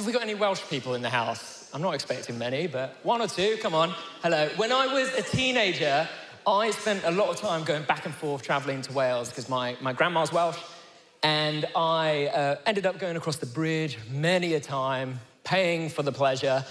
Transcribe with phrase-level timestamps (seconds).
[0.00, 1.68] have we got any Welsh people in the house?
[1.74, 3.90] I'm not expecting many, but one or two, come on.
[4.22, 4.48] Hello.
[4.56, 6.08] When I was a teenager,
[6.46, 9.76] I spent a lot of time going back and forth traveling to Wales because my,
[9.82, 10.56] my grandma's Welsh.
[11.22, 16.12] And I uh, ended up going across the bridge many a time, paying for the
[16.12, 16.64] pleasure.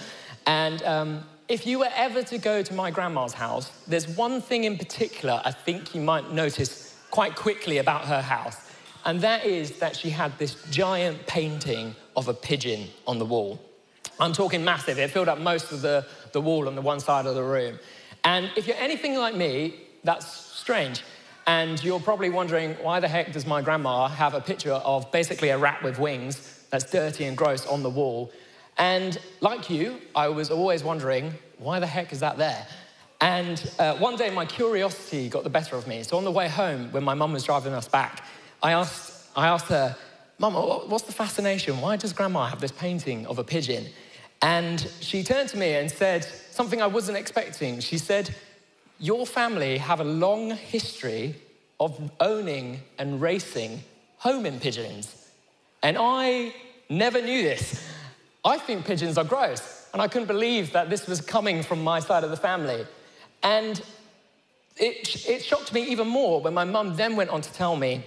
[0.48, 4.64] And um, if you were ever to go to my grandma's house, there's one thing
[4.64, 8.56] in particular I think you might notice quite quickly about her house.
[9.04, 13.60] And that is that she had this giant painting of a pigeon on the wall.
[14.18, 17.26] I'm talking massive, it filled up most of the, the wall on the one side
[17.26, 17.78] of the room.
[18.24, 21.02] And if you're anything like me, that's strange.
[21.46, 25.48] And you're probably wondering, why the heck does my grandma have a picture of basically
[25.48, 28.30] a rat with wings that's dirty and gross on the wall?
[28.76, 32.66] And like you, I was always wondering, why the heck is that there?
[33.20, 36.02] And uh, one day my curiosity got the better of me.
[36.02, 38.24] So on the way home, when my mum was driving us back,
[38.62, 39.96] I asked, I asked her,
[40.38, 41.80] Mum, what's the fascination?
[41.80, 43.86] Why does grandma have this painting of a pigeon?
[44.42, 47.80] And she turned to me and said something I wasn't expecting.
[47.80, 48.34] She said,
[48.98, 51.34] Your family have a long history
[51.78, 53.82] of owning and racing
[54.20, 55.30] homing pigeons.
[55.82, 56.54] And I
[56.90, 57.86] never knew this.
[58.44, 59.88] I think pigeons are gross.
[59.92, 62.86] And I couldn't believe that this was coming from my side of the family.
[63.42, 63.82] And
[64.76, 68.04] it, it shocked me even more when my mum then went on to tell me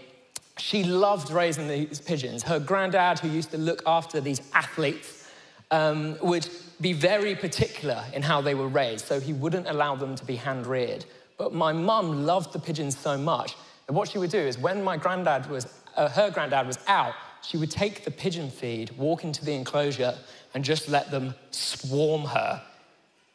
[0.57, 2.43] she loved raising these pigeons.
[2.43, 5.29] Her granddad, who used to look after these athletes,
[5.71, 6.47] um, would
[6.79, 10.35] be very particular in how they were raised, so he wouldn't allow them to be
[10.35, 11.05] hand reared.
[11.37, 13.55] But my mum loved the pigeons so much
[13.87, 17.13] that what she would do is when my granddad was, uh, her granddad was out,
[17.41, 20.15] she would take the pigeon feed, walk into the enclosure,
[20.53, 22.61] and just let them swarm her.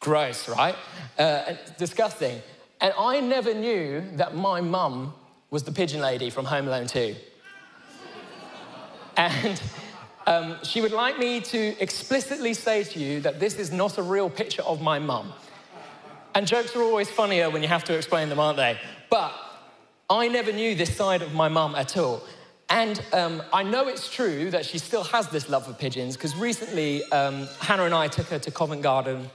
[0.01, 0.77] Gross, right?
[1.19, 2.41] Uh, disgusting.
[2.81, 5.13] And I never knew that my mum
[5.51, 7.15] was the pigeon lady from Home Alone 2.
[9.17, 9.63] and
[10.27, 14.03] um, she would like me to explicitly say to you that this is not a
[14.03, 15.33] real picture of my mum.
[16.35, 18.79] And jokes are always funnier when you have to explain them, aren't they?
[19.11, 19.33] But
[20.11, 22.23] I never knew this side of my mum at all.
[22.71, 26.37] And um, I know it's true that she still has this love for pigeons because
[26.37, 29.31] recently um, Hannah and I took her to Covent Garden.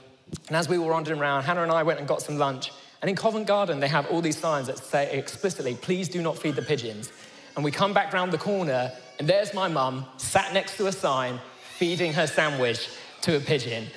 [0.46, 2.70] And as we were wandering around, Hannah and I went and got some lunch.
[3.04, 6.38] And in Covent Garden, they have all these signs that say explicitly, please do not
[6.38, 7.12] feed the pigeons.
[7.54, 10.92] And we come back round the corner and there's my mum sat next to a
[10.92, 11.38] sign
[11.76, 12.88] feeding her sandwich
[13.20, 13.88] to a pigeon.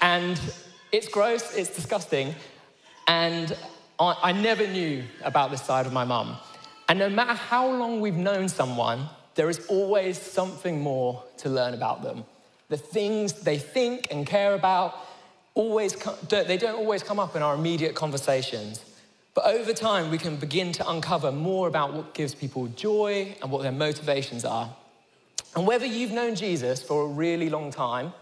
[0.00, 0.40] And
[0.92, 2.34] it's gross, it's disgusting.
[3.06, 3.54] And
[4.00, 6.38] I, I never knew about this side of my mum.
[6.88, 11.74] And no matter how long we've known someone, there is always something more to learn
[11.74, 12.24] about them.
[12.70, 14.94] The things they think and care about
[15.58, 15.94] always
[16.28, 18.84] they don't always come up in our immediate conversations.
[19.34, 23.50] But over time, we can begin to uncover more about what gives people joy and
[23.50, 24.74] what their motivations are.
[25.54, 28.12] And whether you've known Jesus for a really long time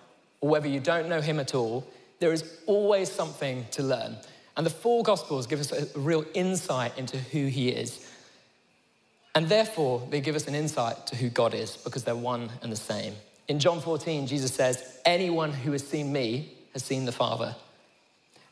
[0.40, 1.86] or whether you don't know him at all,
[2.18, 4.16] there is always something to learn.
[4.56, 8.10] And the four Gospels give us a real insight into who he is.
[9.34, 12.72] And therefore, they give us an insight to who God is because they're one and
[12.72, 13.14] the same.
[13.48, 17.56] In John 14, Jesus says, Anyone who has seen me has seen the Father.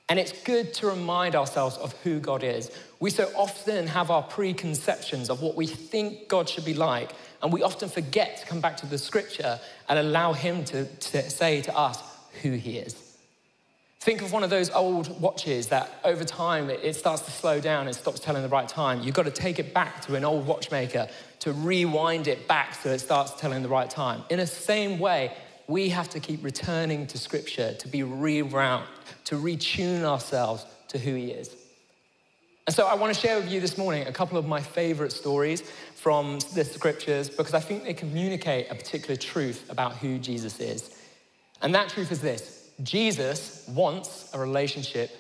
[0.09, 2.71] And it's good to remind ourselves of who God is.
[3.01, 7.13] We so often have our preconceptions of what we think God should be like,
[7.43, 11.31] and we often forget to come back to the scripture and allow Him to, to
[11.31, 12.03] say to us
[12.41, 12.95] who He is.
[14.01, 17.87] Think of one of those old watches that over time it starts to slow down
[17.87, 19.03] and stops telling the right time.
[19.03, 21.09] You've got to take it back to an old watchmaker
[21.41, 24.23] to rewind it back so it starts telling the right time.
[24.29, 25.33] In the same way,
[25.67, 28.87] we have to keep returning to Scripture to be reroute,
[29.25, 31.55] to retune ourselves to who He is.
[32.67, 35.13] And so I want to share with you this morning a couple of my favorite
[35.13, 35.63] stories
[35.95, 40.99] from the Scriptures because I think they communicate a particular truth about who Jesus is.
[41.61, 45.11] And that truth is this Jesus wants a relationship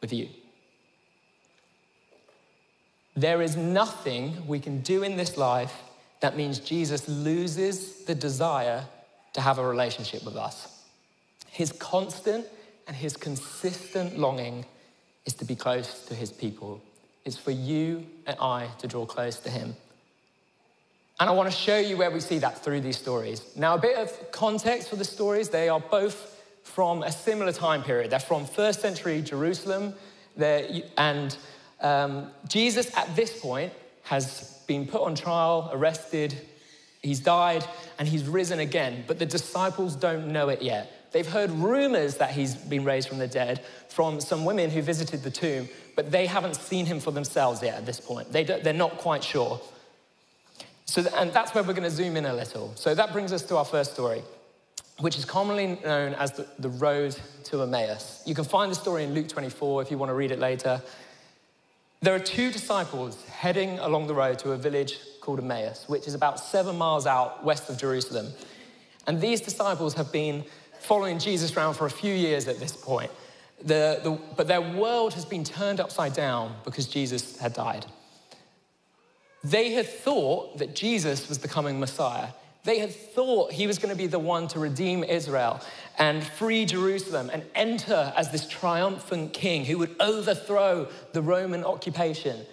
[0.00, 0.28] with you.
[3.14, 5.74] There is nothing we can do in this life
[6.20, 8.84] that means Jesus loses the desire
[9.36, 10.82] to have a relationship with us.
[11.50, 12.46] His constant
[12.86, 14.64] and his consistent longing
[15.26, 16.80] is to be close to his people,
[17.26, 19.76] is for you and I to draw close to him.
[21.20, 23.42] And I want to show you where we see that through these stories.
[23.56, 25.50] Now, a bit of context for the stories.
[25.50, 28.12] They are both from a similar time period.
[28.12, 29.92] They're from first century Jerusalem.
[30.38, 31.36] and
[31.82, 33.74] um, Jesus, at this point,
[34.04, 36.40] has been put on trial, arrested,
[37.06, 37.64] He's died
[37.98, 40.92] and he's risen again, but the disciples don't know it yet.
[41.12, 45.22] They've heard rumors that he's been raised from the dead from some women who visited
[45.22, 48.32] the tomb, but they haven't seen him for themselves yet at this point.
[48.32, 49.60] They they're not quite sure.
[50.84, 52.72] So, and that's where we're going to zoom in a little.
[52.74, 54.22] So that brings us to our first story.
[54.98, 57.14] which is commonly known as the, the road
[57.44, 58.22] to Emmaus.
[58.24, 60.82] You can find the story in Luke 24 if you want to read it later.
[62.00, 66.14] There are two disciples heading along the road to a village called Emmaus, which is
[66.14, 68.28] about seven miles out west of Jerusalem.
[69.08, 70.44] And these disciples have been
[70.78, 73.10] following Jesus around for a few years at this point.
[73.60, 77.86] The, the, but their world has been turned upside down because Jesus had died.
[79.42, 82.28] They had thought that Jesus was the coming Messiah.
[82.62, 85.60] They had thought he was going to be the one to redeem Israel
[85.98, 92.46] and free Jerusalem and enter as this triumphant king who would overthrow the Roman occupation.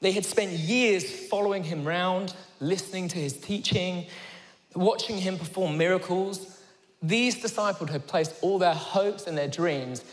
[0.00, 4.06] They had spent years following him round, listening to his teaching,
[4.74, 6.60] watching him perform miracles.
[7.02, 10.04] These disciples had placed all their hopes and their dreams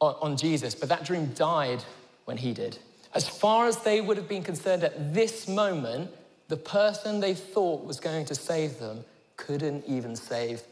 [0.00, 1.82] on, on Jesus, but that dream died
[2.26, 2.78] when he did.
[3.14, 6.10] As far as they would have been concerned at this moment,
[6.48, 9.04] the person they thought was going to save them
[9.36, 10.62] couldn't even save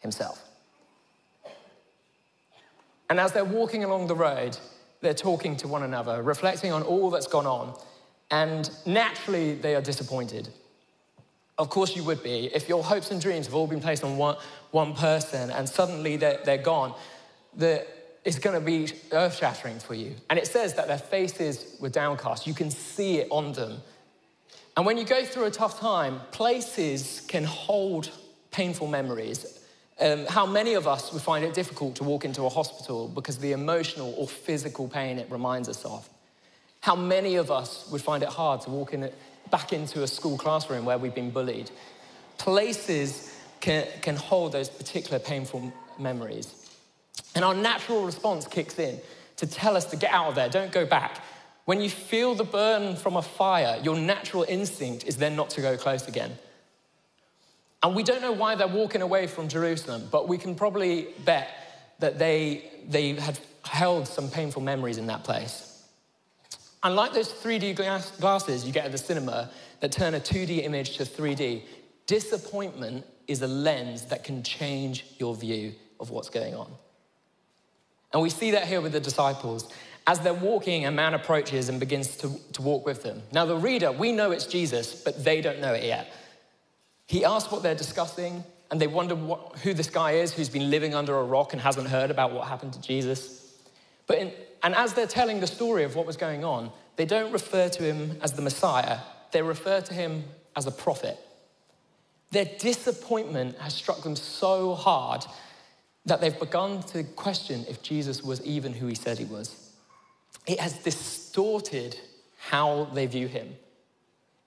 [0.00, 0.42] himself.
[3.08, 4.56] And as they're walking along the road,
[5.00, 7.74] they're talking to one another, reflecting on all that's gone on.
[8.32, 10.48] And naturally, they are disappointed.
[11.58, 12.50] Of course, you would be.
[12.52, 14.36] If your hopes and dreams have all been placed on one,
[14.70, 16.94] one person and suddenly they're, they're gone,
[17.54, 17.86] the,
[18.24, 20.14] it's going to be earth shattering for you.
[20.30, 22.46] And it says that their faces were downcast.
[22.46, 23.82] You can see it on them.
[24.78, 28.10] And when you go through a tough time, places can hold
[28.50, 29.60] painful memories.
[30.00, 33.36] Um, how many of us would find it difficult to walk into a hospital because
[33.36, 36.08] of the emotional or physical pain it reminds us of?
[36.82, 39.08] How many of us would find it hard to walk in,
[39.50, 41.70] back into a school classroom where we've been bullied?
[42.38, 46.68] Places can, can hold those particular painful memories.
[47.36, 49.00] And our natural response kicks in
[49.36, 51.22] to tell us to get out of there, don't go back.
[51.66, 55.60] When you feel the burn from a fire, your natural instinct is then not to
[55.60, 56.32] go close again.
[57.84, 61.48] And we don't know why they're walking away from Jerusalem, but we can probably bet
[62.00, 65.71] that they, they had held some painful memories in that place.
[66.84, 69.50] And like those 3D glass, glasses you get at the cinema
[69.80, 71.62] that turn a 2D image to 3D,
[72.06, 76.70] disappointment is a lens that can change your view of what's going on.
[78.12, 79.72] And we see that here with the disciples.
[80.06, 83.22] As they're walking, a man approaches and begins to, to walk with them.
[83.32, 86.12] Now, the reader, we know it's Jesus, but they don't know it yet.
[87.06, 90.70] He asks what they're discussing, and they wonder what, who this guy is who's been
[90.70, 93.41] living under a rock and hasn't heard about what happened to Jesus.
[94.12, 94.32] But in,
[94.62, 97.82] and as they're telling the story of what was going on, they don't refer to
[97.82, 98.98] him as the Messiah,
[99.30, 100.24] they refer to him
[100.54, 101.16] as a prophet.
[102.30, 105.24] Their disappointment has struck them so hard
[106.04, 109.72] that they've begun to question if Jesus was even who he said he was.
[110.46, 111.98] It has distorted
[112.36, 113.56] how they view him.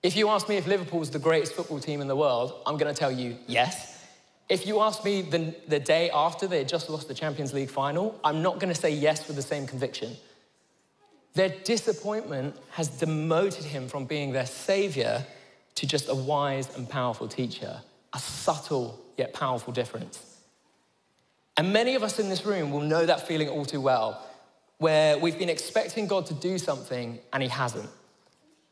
[0.00, 2.76] If you ask me if Liverpool is the greatest football team in the world, I'm
[2.76, 3.95] going to tell you yes.
[4.48, 7.70] If you ask me the, the day after they had just lost the Champions League
[7.70, 10.16] final, I'm not going to say yes with the same conviction.
[11.34, 15.24] Their disappointment has demoted him from being their savior
[15.74, 17.82] to just a wise and powerful teacher,
[18.14, 20.36] a subtle yet powerful difference.
[21.56, 24.26] And many of us in this room will know that feeling all too well,
[24.78, 27.88] where we've been expecting God to do something and He hasn't.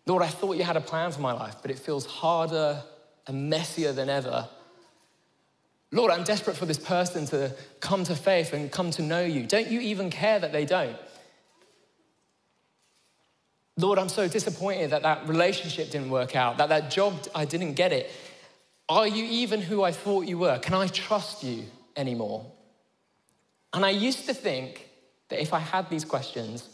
[0.07, 2.83] Lord, I thought you had a plan for my life, but it feels harder
[3.27, 4.49] and messier than ever.
[5.95, 9.47] Lord, I'm desperate for this person to come to faith and come to know you.
[9.47, 10.97] Don't you even care that they don't?
[13.77, 17.75] Lord, I'm so disappointed that that relationship didn't work out, that that job, I didn't
[17.75, 18.11] get it.
[18.89, 20.59] Are you even who I thought you were?
[20.59, 21.63] Can I trust you
[21.97, 22.45] anymore?
[23.73, 24.89] And I used to think
[25.29, 26.69] that if I had these questions,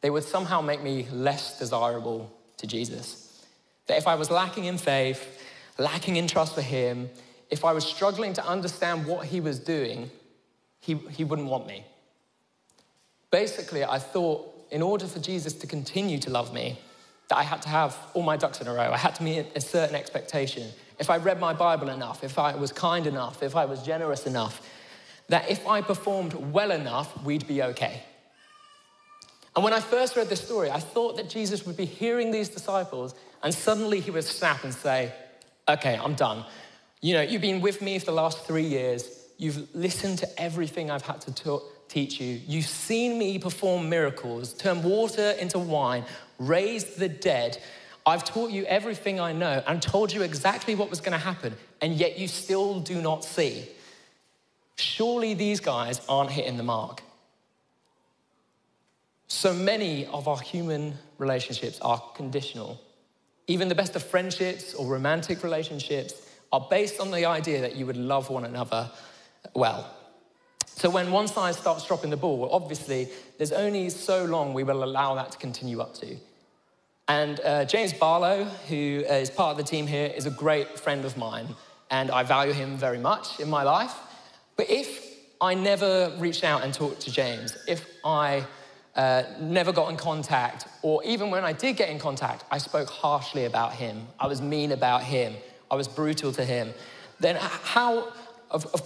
[0.00, 3.44] they would somehow make me less desirable to Jesus.
[3.86, 5.42] That if I was lacking in faith,
[5.76, 7.10] lacking in trust for Him,
[7.50, 10.10] if I was struggling to understand what He was doing,
[10.80, 11.84] He, he wouldn't want me.
[13.30, 16.78] Basically, I thought in order for Jesus to continue to love me,
[17.28, 18.90] that I had to have all my ducks in a row.
[18.92, 20.68] I had to meet a certain expectation.
[20.98, 24.26] If I read my Bible enough, if I was kind enough, if I was generous
[24.26, 24.60] enough,
[25.28, 28.02] that if I performed well enough, we'd be okay.
[29.54, 32.48] And when I first read this story, I thought that Jesus would be hearing these
[32.48, 35.12] disciples and suddenly he would snap and say,
[35.68, 36.44] Okay, I'm done.
[37.06, 39.08] You know, you've been with me for the last three years.
[39.38, 42.40] You've listened to everything I've had to teach you.
[42.48, 46.04] You've seen me perform miracles, turn water into wine,
[46.40, 47.58] raise the dead.
[48.04, 51.54] I've taught you everything I know and told you exactly what was going to happen,
[51.80, 53.68] and yet you still do not see.
[54.74, 57.04] Surely these guys aren't hitting the mark.
[59.28, 62.80] So many of our human relationships are conditional.
[63.46, 67.86] Even the best of friendships or romantic relationships are based on the idea that you
[67.86, 68.90] would love one another
[69.54, 69.90] well.
[70.66, 74.62] So when one side starts dropping the ball, well, obviously there's only so long we
[74.62, 76.16] will allow that to continue up to.
[77.08, 81.04] And uh, James Barlow, who is part of the team here, is a great friend
[81.04, 81.46] of mine,
[81.90, 83.94] and I value him very much in my life.
[84.56, 88.44] But if I never reached out and talked to James, if I
[88.96, 92.88] uh, never got in contact, or even when I did get in contact, I spoke
[92.88, 95.34] harshly about him, I was mean about him,
[95.70, 96.72] I was brutal to him,
[97.20, 98.12] then how,
[98.50, 98.82] of, of,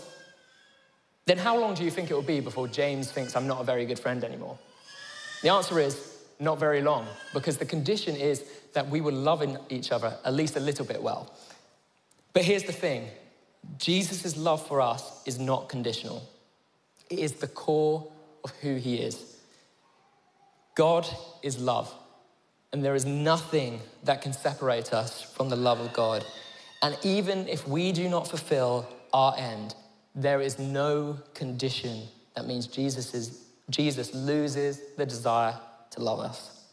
[1.27, 3.65] then how long do you think it will be before James thinks I'm not a
[3.65, 4.59] very good friend anymore?
[5.43, 9.93] The answer is not very long, because the condition is that we were loving each
[9.93, 11.33] other at least a little bit well.
[12.33, 13.09] But here's the thing
[13.79, 16.29] Jesus' love for us is not conditional,
[17.11, 18.11] it is the core
[18.45, 19.37] of who he is.
[20.75, 21.07] God
[21.43, 21.93] is love,
[22.73, 26.25] and there is nothing that can separate us from the love of God.
[26.83, 29.75] And even if we do not fulfill our end,
[30.15, 32.03] there is no condition
[32.35, 35.59] that means Jesus, is, Jesus loses the desire
[35.91, 36.65] to love us.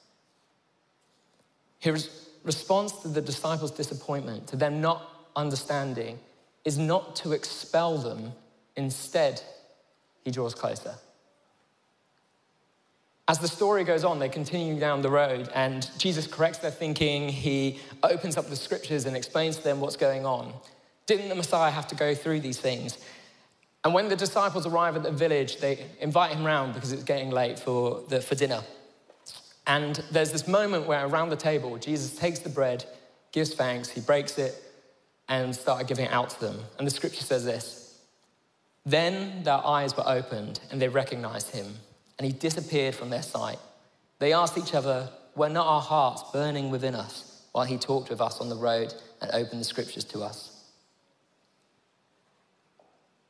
[1.80, 2.10] His
[2.44, 6.20] response to the disciples' disappointment, to them not understanding,
[6.64, 8.34] is not to expel them.
[8.76, 9.42] Instead,
[10.24, 10.96] he draws closer.
[13.30, 17.28] As the story goes on, they continue down the road, and Jesus corrects their thinking.
[17.28, 20.54] He opens up the scriptures and explains to them what's going on.
[21.08, 22.98] Didn't the Messiah have to go through these things?
[23.84, 27.30] And when the disciples arrive at the village, they invite him round because it's getting
[27.30, 28.62] late for, the, for dinner.
[29.66, 32.86] And there's this moment where around the table, Jesus takes the bread,
[33.34, 34.56] gives thanks, he breaks it,
[35.28, 36.60] and started giving it out to them.
[36.78, 38.00] And the scripture says this
[38.86, 41.76] Then their eyes were opened, and they recognized him,
[42.18, 43.60] and he disappeared from their sight.
[44.20, 48.22] They asked each other, Were not our hearts burning within us while he talked with
[48.22, 50.54] us on the road and opened the scriptures to us?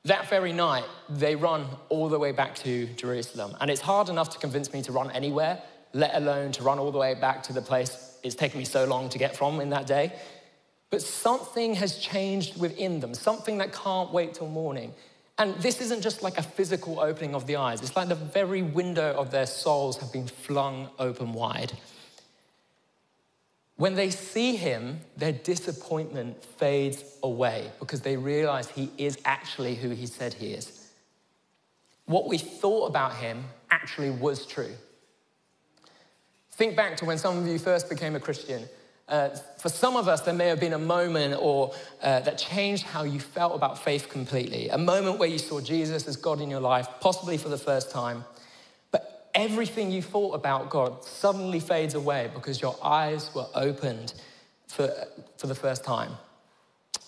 [0.06, 3.58] That very night, they run all the way back to Jerusalem.
[3.60, 6.92] And it's hard enough to convince me to run anywhere, let alone to run all
[6.92, 9.70] the way back to the place it's taken me so long to get from in
[9.72, 10.14] that day.
[10.90, 14.94] But something has changed within them, something that can't wait till morning.
[15.40, 18.62] And this isn't just like a physical opening of the eyes, it's like the very
[18.62, 21.74] window of their souls have been flung open wide.
[23.76, 29.90] When they see him, their disappointment fades away because they realize he is actually who
[29.90, 30.90] he said he is.
[32.06, 34.74] What we thought about him actually was true.
[36.54, 38.68] Think back to when some of you first became a Christian.
[39.08, 42.84] Uh, for some of us, there may have been a moment or uh, that changed
[42.84, 44.68] how you felt about faith completely.
[44.70, 47.90] A moment where you saw Jesus as God in your life, possibly for the first
[47.90, 48.26] time.
[48.92, 54.14] But everything you thought about God suddenly fades away because your eyes were opened
[54.68, 54.94] for,
[55.38, 56.12] for the first time.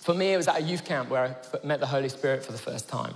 [0.02, 2.54] For me, it was at a youth camp where I met the Holy Spirit for
[2.54, 3.14] the first time.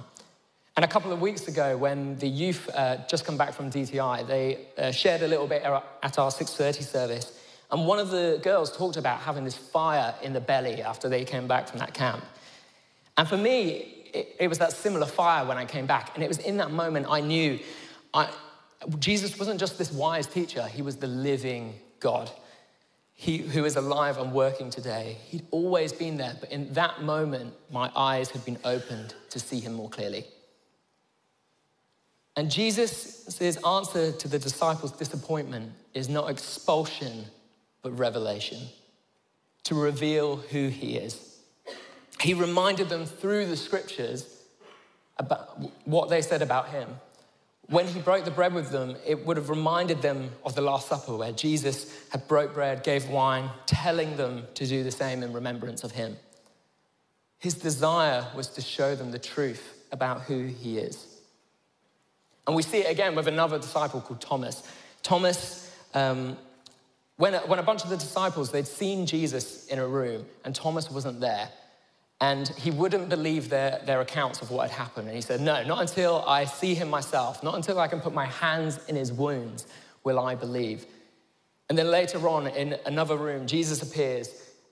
[0.76, 4.28] And a couple of weeks ago, when the youth uh, just come back from DTI,
[4.28, 7.40] they uh, shared a little bit at our 6:30 service.
[7.74, 11.26] And one of the girls talked about having this fire in the belly after they
[11.26, 12.24] came back from that camp.
[13.18, 16.12] And for me, it, it was that similar fire when I came back.
[16.14, 17.60] And it was in that moment I knew
[18.14, 18.32] I,
[19.00, 22.30] Jesus wasn't just this wise teacher, he was the living God.
[23.16, 25.18] He, who is alive and working today.
[25.28, 29.60] He'd always been there, but in that moment, my eyes had been opened to see
[29.60, 30.26] him more clearly.
[32.36, 37.26] And Jesus' answer to the disciples' disappointment is not expulsion,
[37.84, 38.60] but revelation
[39.66, 41.38] to reveal who he is.
[42.20, 44.44] He reminded them through the scriptures
[45.18, 46.90] about what they said about him.
[47.68, 50.88] When he broke the bread with them, it would have reminded them of the Last
[50.88, 55.32] Supper, where Jesus had broke bread, gave wine, telling them to do the same in
[55.32, 56.18] remembrance of him.
[57.40, 61.08] His desire was to show them the truth about who he is.
[62.48, 64.64] And we see it again with another disciple called Thomas.
[65.02, 66.38] Thomas, um,
[67.24, 70.54] when, a, when a bunch of the disciples, they'd seen Jesus in a room and
[70.54, 71.48] Thomas wasn't there,
[72.20, 75.08] and he wouldn't believe their, their accounts of what had happened.
[75.08, 78.14] And he said, No, not until I see him myself, not until I can put
[78.14, 79.68] my hands in his wounds
[80.04, 80.86] will I believe.
[81.70, 84.30] And then later on, in another room, Jesus appears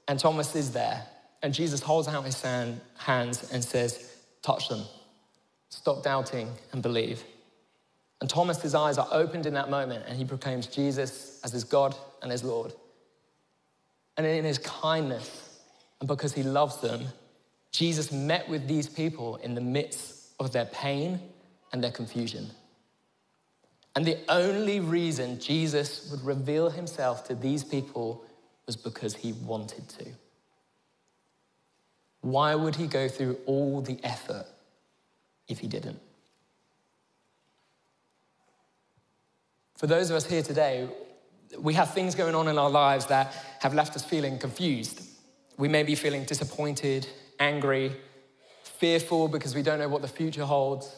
[0.10, 1.06] and Thomas is there.
[1.42, 4.84] And Jesus holds out his hand, hands and says, Touch them.
[5.70, 7.24] Stop doubting and believe.
[8.20, 11.96] And Thomas's eyes are opened in that moment and he proclaims Jesus as his God
[12.22, 12.74] and his Lord.
[14.18, 15.60] And in his kindness,
[16.00, 17.06] and because he loves them,
[17.72, 21.20] Jesus met with these people in the midst of their pain
[21.72, 22.52] and their confusion.
[23.96, 28.24] And the only reason Jesus would reveal himself to these people
[28.66, 30.06] was because he wanted to.
[32.22, 34.46] Why would he go through all the effort
[35.52, 36.00] if he didn't.
[39.76, 40.88] For those of us here today,
[41.60, 45.02] we have things going on in our lives that have left us feeling confused.
[45.58, 47.08] We may be feeling disappointed,
[47.40, 47.96] angry,
[48.64, 50.96] fearful because we don't know what the future holds.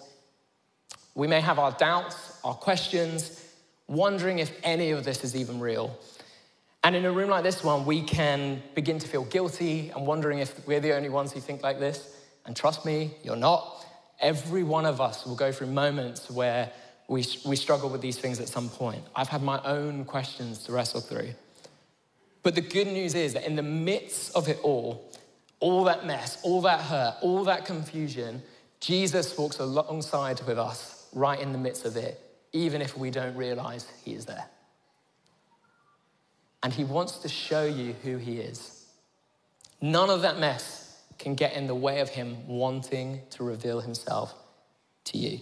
[1.15, 3.43] We may have our doubts, our questions,
[3.87, 5.97] wondering if any of this is even real.
[6.83, 10.39] And in a room like this one, we can begin to feel guilty and wondering
[10.39, 12.17] if we're the only ones who think like this.
[12.45, 13.85] And trust me, you're not.
[14.19, 16.71] Every one of us will go through moments where
[17.13, 19.03] we, we struggle with these things at some point.
[19.15, 21.29] I've had my own questions to wrestle through.
[22.41, 25.11] But the good news is that in the midst of it all,
[25.59, 28.41] all that mess, all that hurt, all that confusion,
[28.79, 32.19] Jesus walks alongside with us right in the midst of it,
[32.51, 34.45] even if we don't realize he is there.
[36.63, 38.87] And he wants to show you who he is.
[39.81, 44.33] None of that mess can get in the way of him wanting to reveal himself
[45.05, 45.39] to you.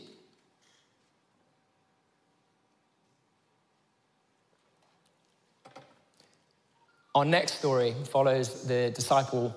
[7.13, 9.53] Our next story follows the disciple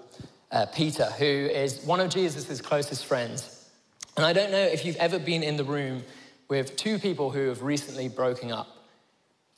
[0.50, 3.70] uh, Peter, who is one of Jesus' closest friends.
[4.16, 6.02] And I don't know if you've ever been in the room
[6.49, 8.66] with two people who have recently broken up.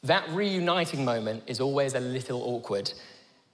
[0.02, 2.92] That reuniting moment is always a little awkward.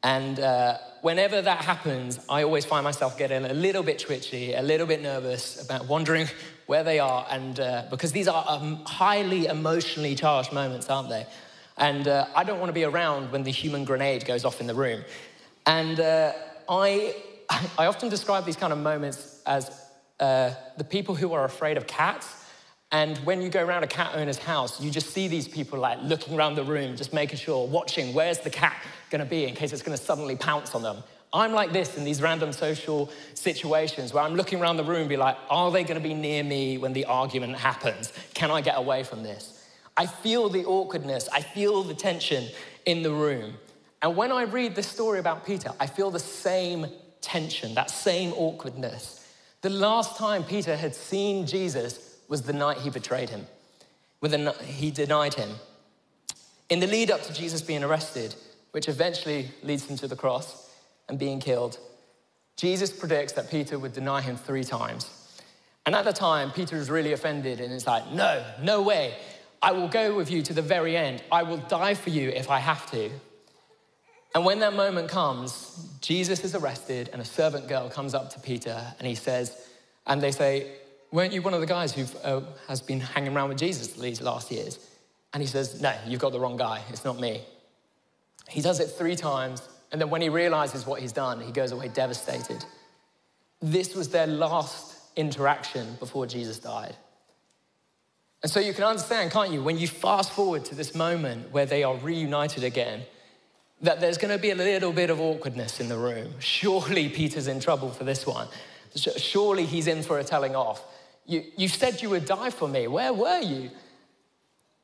[0.02, 4.62] And uh, whenever that happens, I always find myself getting a little bit twitchy, a
[4.62, 6.26] little bit nervous about wondering
[6.66, 7.24] where they are.
[7.30, 11.26] And uh, because these are um, highly emotionally charged moments, aren't they?
[11.78, 14.66] And uh, I don't want to be around when the human grenade goes off in
[14.66, 15.02] the room.
[15.66, 16.32] And uh,
[16.68, 17.14] I,
[17.78, 19.70] I often describe these kind of moments as
[20.20, 22.44] uh, the people who are afraid of cats.
[22.92, 25.98] And when you go around a cat owner's house, you just see these people like
[26.02, 28.76] looking around the room, just making sure, watching, where's the cat
[29.10, 31.02] gonna be in case it's gonna suddenly pounce on them.
[31.32, 35.16] I'm like this in these random social situations where I'm looking around the room, be
[35.16, 38.12] like, are they gonna be near me when the argument happens?
[38.34, 39.51] Can I get away from this?
[39.96, 42.48] I feel the awkwardness, I feel the tension
[42.86, 43.54] in the room.
[44.00, 46.86] And when I read the story about Peter, I feel the same
[47.20, 49.26] tension, that same awkwardness.
[49.60, 53.46] The last time Peter had seen Jesus was the night he betrayed him,
[54.20, 55.50] when he denied him.
[56.68, 58.34] In the lead up to Jesus being arrested,
[58.72, 60.70] which eventually leads him to the cross
[61.08, 61.78] and being killed,
[62.56, 65.10] Jesus predicts that Peter would deny him three times.
[65.84, 69.14] And at the time, Peter is really offended and is like, No, no way.
[69.62, 71.22] I will go with you to the very end.
[71.30, 73.10] I will die for you if I have to.
[74.34, 78.40] And when that moment comes, Jesus is arrested, and a servant girl comes up to
[78.40, 79.68] Peter and he says,
[80.06, 80.72] and they say,
[81.12, 84.20] Weren't you one of the guys who uh, has been hanging around with Jesus these
[84.20, 84.78] last years?
[85.32, 86.82] And he says, No, you've got the wrong guy.
[86.88, 87.42] It's not me.
[88.48, 91.70] He does it three times, and then when he realizes what he's done, he goes
[91.72, 92.64] away devastated.
[93.60, 96.96] This was their last interaction before Jesus died.
[98.42, 101.66] And so you can understand, can't you, when you fast forward to this moment where
[101.66, 103.02] they are reunited again,
[103.82, 106.32] that there's going to be a little bit of awkwardness in the room.
[106.38, 108.48] Surely Peter's in trouble for this one.
[109.16, 110.82] Surely he's in for a telling off.
[111.24, 112.88] You, you said you would die for me.
[112.88, 113.70] Where were you?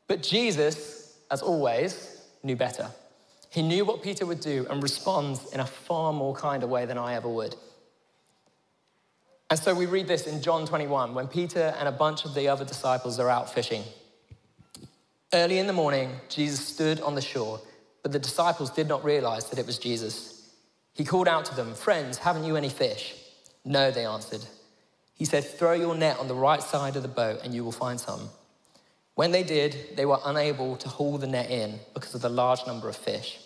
[0.06, 2.90] But Jesus, as always, knew better.
[3.50, 6.86] He knew what Peter would do and responds in a far more kind of way
[6.86, 7.56] than I ever would.
[9.50, 12.48] And so we read this in John 21 when Peter and a bunch of the
[12.48, 13.82] other disciples are out fishing.
[15.32, 17.58] Early in the morning, Jesus stood on the shore,
[18.02, 20.52] but the disciples did not realize that it was Jesus.
[20.92, 23.14] He called out to them, Friends, haven't you any fish?
[23.64, 24.44] No, they answered.
[25.14, 27.72] He said, Throw your net on the right side of the boat and you will
[27.72, 28.28] find some.
[29.14, 32.66] When they did, they were unable to haul the net in because of the large
[32.66, 33.38] number of fish.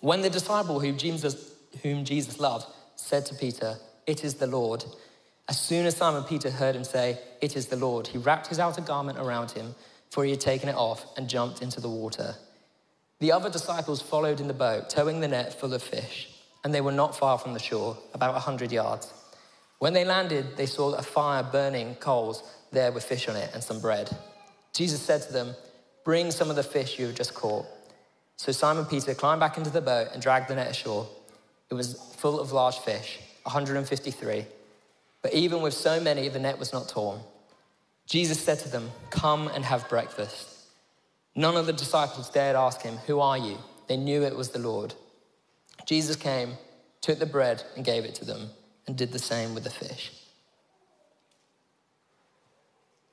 [0.00, 3.76] When the disciple whom Jesus, whom Jesus loved said to Peter,
[4.06, 4.84] It is the Lord,
[5.48, 8.58] as soon as Simon Peter heard him say, It is the Lord, he wrapped his
[8.58, 9.74] outer garment around him,
[10.10, 12.34] for he had taken it off, and jumped into the water.
[13.20, 16.28] The other disciples followed in the boat, towing the net full of fish,
[16.62, 19.12] and they were not far from the shore, about a hundred yards.
[19.78, 23.62] When they landed, they saw a fire burning coals there with fish on it and
[23.62, 24.14] some bread.
[24.74, 25.54] Jesus said to them,
[26.04, 27.66] Bring some of the fish you have just caught.
[28.36, 31.08] So Simon Peter climbed back into the boat and dragged the net ashore.
[31.70, 34.46] It was full of large fish, 153.
[35.22, 37.20] But even with so many, the net was not torn.
[38.06, 40.48] Jesus said to them, Come and have breakfast.
[41.34, 43.58] None of the disciples dared ask him, Who are you?
[43.86, 44.94] They knew it was the Lord.
[45.86, 46.54] Jesus came,
[47.00, 48.50] took the bread, and gave it to them,
[48.86, 50.12] and did the same with the fish.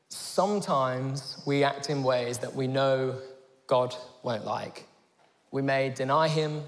[0.09, 3.19] Sometimes we act in ways that we know
[3.67, 4.85] God won't like.
[5.51, 6.63] We may deny him,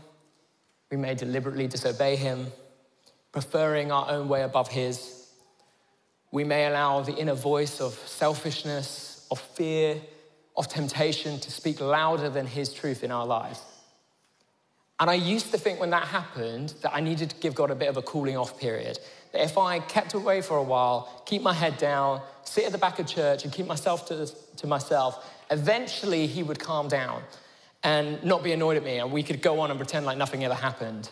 [0.92, 2.48] we may deliberately disobey him,
[3.32, 5.17] preferring our own way above his
[6.32, 10.02] We may allow the inner voice of selfishness, of fear,
[10.56, 13.62] of temptation to speak louder than His truth in our lives.
[15.00, 17.76] And I used to think when that happened that I needed to give God a
[17.76, 18.98] bit of a cooling off period.
[19.32, 22.78] That if I kept away for a while, keep my head down, sit at the
[22.80, 24.26] back of church, and keep myself to,
[24.58, 27.22] to myself, eventually He would calm down
[27.84, 30.44] and not be annoyed at me, and we could go on and pretend like nothing
[30.44, 31.10] ever happened.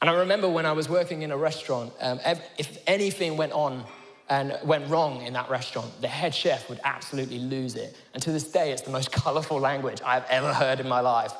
[0.00, 2.18] And I remember when I was working in a restaurant, um,
[2.58, 3.84] if anything went on
[4.32, 7.94] and went wrong in that restaurant, the head chef would absolutely lose it.
[8.14, 11.34] And to this day, it's the most colorful language I've ever heard in my life.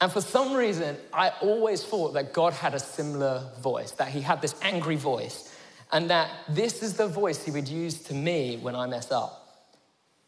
[0.00, 4.22] And for some reason, I always thought that God had a similar voice, that He
[4.22, 5.54] had this angry voice,
[5.92, 9.70] and that this is the voice He would use to me when I mess up.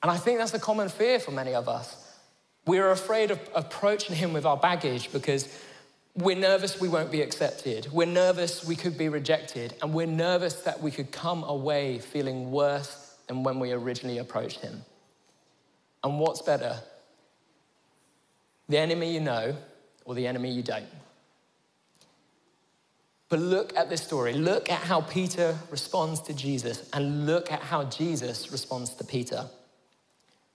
[0.01, 2.15] And I think that's a common fear for many of us.
[2.65, 5.49] We're afraid of approaching Him with our baggage because
[6.19, 7.87] we're nervous we won't be accepted.
[7.93, 9.75] We're nervous we could be rejected.
[9.81, 14.61] And we're nervous that we could come away feeling worse than when we originally approached
[14.61, 14.83] Him.
[16.03, 16.77] And what's better
[18.69, 19.57] the enemy you know
[20.05, 20.85] or the enemy you don't.
[23.31, 24.35] But look at this story.
[24.35, 29.47] Look at how Peter responds to Jesus, and look at how Jesus responds to Peter.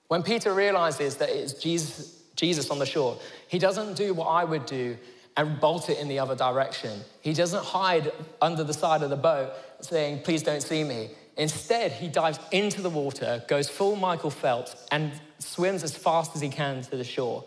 [0.08, 4.43] When Peter realizes that it's Jesus, Jesus on the shore, he doesn't do what I
[4.43, 4.97] would do
[5.36, 7.02] and bolt it in the other direction.
[7.22, 11.10] He doesn't hide under the side of the boat saying, Please don't see me.
[11.38, 16.41] Instead, he dives into the water, goes full Michael Phelps, and swims as fast as
[16.41, 17.43] he can to the shore.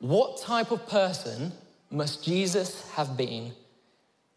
[0.00, 1.52] What type of person
[1.90, 3.52] must Jesus have been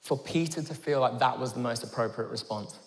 [0.01, 2.77] for Peter to feel like that was the most appropriate response?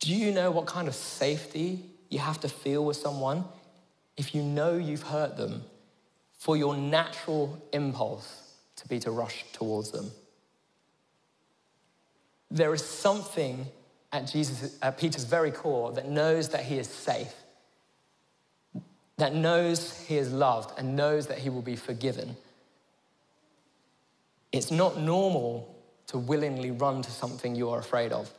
[0.00, 3.44] Do you know what kind of safety you have to feel with someone
[4.16, 5.64] if you know you've hurt them
[6.44, 10.10] for your natural impulse to be to rush towards them?
[12.50, 13.66] There is something
[14.12, 17.32] at, Jesus, at Peter's very core that knows that he is safe
[19.16, 22.36] that knows he is loved and knows that he will be forgiven.
[24.52, 25.74] It's not normal
[26.08, 28.30] to willingly run to something you are afraid of.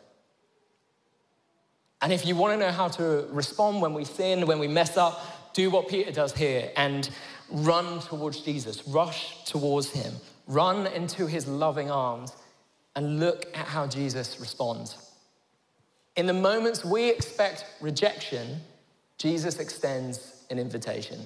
[2.02, 4.98] And if you want to know how to respond when we sin, when we mess
[4.98, 7.10] up, do what Peter does here and
[7.50, 10.14] run towards Jesus, rush towards him,
[10.48, 12.34] run into his loving arms,
[12.96, 14.98] and look at how Jesus responds.
[16.16, 18.62] In the moments we expect rejection,
[19.18, 21.20] Jesus extends an invitation.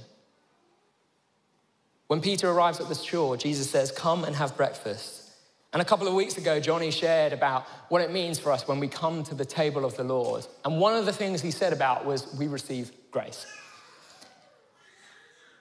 [2.08, 5.30] When Peter arrives at the shore, Jesus says, Come and have breakfast.
[5.72, 8.80] And a couple of weeks ago, Johnny shared about what it means for us when
[8.80, 10.48] we come to the table of the Lord.
[10.66, 13.46] And one of the things he said about was we receive grace.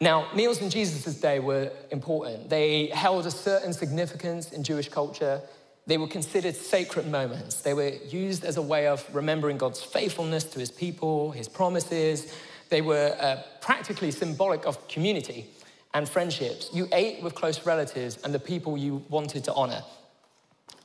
[0.00, 2.48] Now, meals in Jesus' day were important.
[2.50, 5.40] They held a certain significance in Jewish culture.
[5.86, 7.62] They were considered sacred moments.
[7.62, 12.32] They were used as a way of remembering God's faithfulness to his people, his promises,
[12.68, 15.46] they were uh, practically symbolic of community
[15.94, 16.70] and friendships.
[16.72, 19.82] You ate with close relatives and the people you wanted to honor.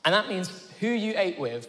[0.04, 1.68] And that means who you ate with,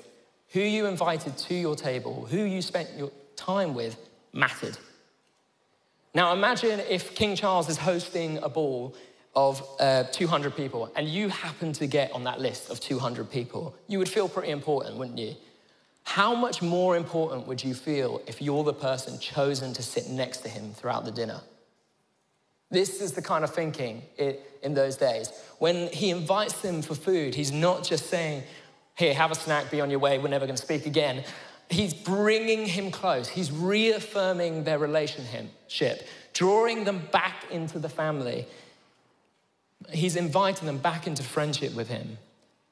[0.50, 3.98] who you invited to your table, who you spent your time with
[4.34, 4.78] mattered.
[6.16, 8.96] Now imagine if King Charles is hosting a ball
[9.36, 13.76] of uh, 200 people and you happen to get on that list of 200 people.
[13.90, 15.36] You would feel pretty important, wouldn't you?
[16.04, 20.38] How much more important would you feel if you're the person chosen to sit next
[20.40, 21.42] to him throughout the dinner?
[22.72, 25.34] This is the kind of thinking in those days.
[25.60, 28.44] When he invites them for food, he's not just saying,
[28.96, 31.26] Here, have a snack, be on your way, we're never going to speak again.
[31.70, 33.28] He's bringing him close.
[33.28, 38.46] He's reaffirming their relationship, drawing them back into the family.
[39.92, 42.18] He's inviting them back into friendship with him.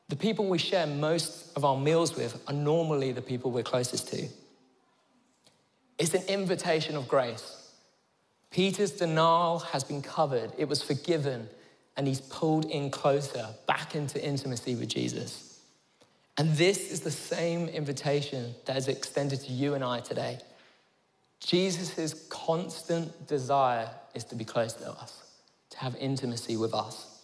[0.09, 4.09] The people we share most of our meals with are normally the people we're closest
[4.09, 4.27] to.
[5.97, 7.71] It's an invitation of grace.
[8.51, 11.49] Peter's denial has been covered, it was forgiven,
[11.97, 15.52] and he's pulled in closer back into intimacy with Jesus.
[16.37, 20.39] And this is the same invitation that is extended to you and I today.
[21.39, 25.23] Jesus' constant desire is to be close to us,
[25.71, 27.21] to have intimacy with us.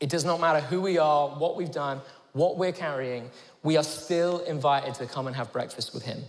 [0.00, 2.00] It does not matter who we are, what we've done,
[2.32, 3.30] what we're carrying,
[3.62, 6.22] we are still invited to come and have breakfast with Him.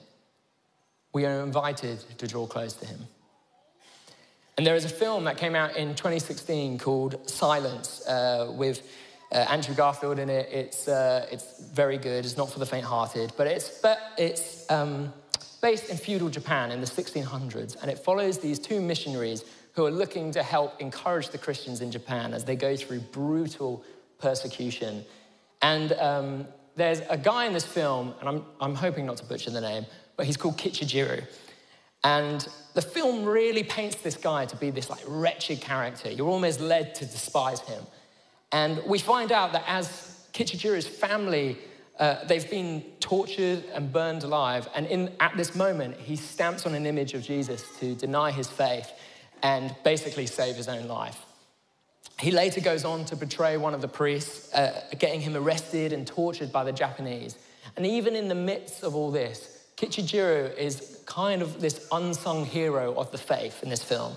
[1.13, 2.99] We are invited to draw close to Him.
[4.57, 8.81] And there is a film that came out in 2016 called Silence uh, with
[9.31, 10.49] uh, Andrew Garfield in it.
[10.51, 14.69] It's, uh, it's very good, it's not for the faint hearted, but it's, but it's
[14.69, 15.13] um,
[15.61, 19.91] based in feudal Japan in the 1600s, and it follows these two missionaries who are
[19.91, 23.83] looking to help encourage the Christians in Japan as they go through brutal
[24.19, 25.05] persecution.
[25.61, 29.49] And um, there's a guy in this film, and I'm, I'm hoping not to butcher
[29.49, 29.85] the name,
[30.17, 31.23] but he's called Kichijiro.
[32.03, 36.11] And the film really paints this guy to be this like wretched character.
[36.11, 37.83] You're almost led to despise him.
[38.51, 41.57] And we find out that as Kichijiro's family,
[41.99, 44.67] uh, they've been tortured and burned alive.
[44.75, 48.47] And in, at this moment, he stamps on an image of Jesus to deny his
[48.47, 48.91] faith
[49.43, 51.19] and basically save his own life.
[52.19, 56.05] He later goes on to betray one of the priests, uh, getting him arrested and
[56.05, 57.35] tortured by the Japanese.
[57.75, 62.93] And even in the midst of all this, Kichijiro is kind of this unsung hero
[62.93, 64.13] of the faith in this film.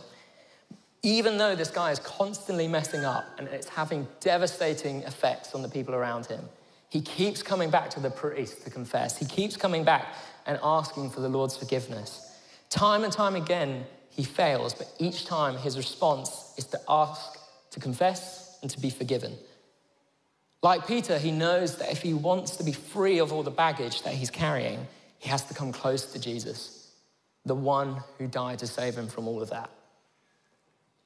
[1.05, 5.69] Even though this guy is constantly messing up and it's having devastating effects on the
[5.69, 6.40] people around him,
[6.88, 9.19] he keeps coming back to the priest to confess.
[9.19, 10.14] He keeps coming back
[10.47, 12.35] and asking for the Lord's forgiveness.
[12.71, 17.38] Time and time again, he fails, but each time his response is to ask
[17.73, 19.37] to confess and to be forgiven.
[20.62, 24.01] Like Peter, he knows that if he wants to be free of all the baggage
[24.05, 24.87] that he's carrying,
[25.19, 26.93] he has to come close to Jesus,
[27.45, 29.69] the one who died to save him from all of that.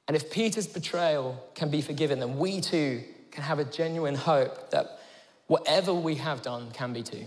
[0.09, 4.71] And if Peter's betrayal can be forgiven, then we too can have a genuine hope
[4.71, 4.97] that
[5.45, 7.25] whatever we have done can be too.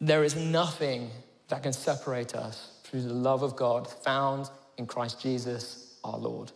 [0.00, 1.10] There is nothing
[1.48, 6.52] that can separate us through the love of God found in Christ Jesus our Lord.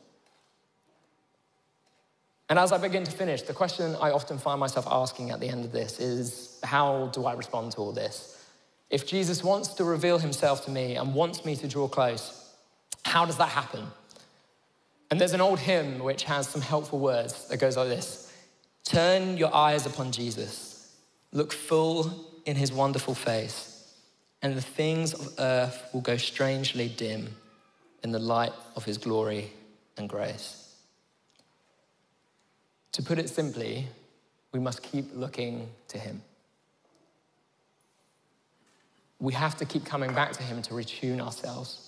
[2.49, 5.49] And as I begin to finish, the question I often find myself asking at the
[5.51, 8.43] end of this is how do I respond to all this?
[8.89, 12.51] If Jesus wants to reveal himself to me and wants me to draw close,
[13.05, 13.89] how does that happen?
[15.11, 18.33] And there's an old hymn which has some helpful words that goes like this
[18.85, 20.95] Turn your eyes upon Jesus,
[21.33, 23.95] look full in his wonderful face,
[24.43, 27.37] and the things of earth will go strangely dim
[28.03, 29.53] in the light of his glory
[29.97, 30.67] and grace.
[32.93, 33.87] To put it simply,
[34.53, 36.23] we must keep looking to Him.
[39.21, 41.86] We have to keep coming back to Him to retune ourselves,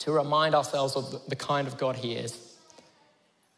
[0.00, 2.56] to remind ourselves of the kind of God He is.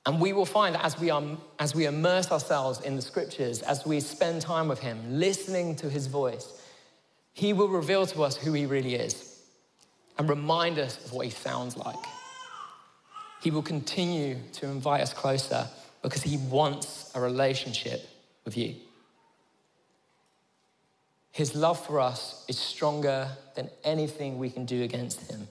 [0.05, 1.23] And we will find that as we, are,
[1.59, 5.89] as we immerse ourselves in the scriptures, as we spend time with Him, listening to
[5.89, 6.61] His voice,
[7.33, 9.41] He will reveal to us who He really is
[10.19, 12.05] and remind us of what He sounds like.
[13.43, 15.67] He will continue to invite us closer
[16.03, 18.09] because he wants a relationship
[18.45, 18.75] with you.
[21.33, 25.49] His love for us is stronger than anything we can do against him.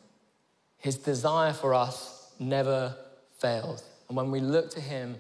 [0.81, 2.95] His desire for us never
[3.37, 3.83] fails.
[4.09, 5.15] And when we look to him,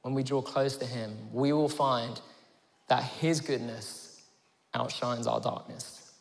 [0.00, 2.20] when we draw close to him, we will find
[2.88, 4.20] that his goodness
[4.74, 6.12] outshines our darkness.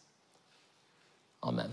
[1.44, 1.72] Amen.